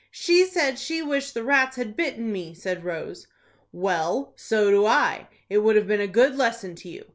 [0.09, 3.27] "She said she wished the rats had bitten me," said Rose.
[3.71, 5.27] "Well, so do I.
[5.47, 7.05] It would have been a good lesson to you.